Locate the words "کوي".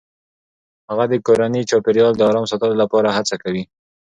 3.43-3.63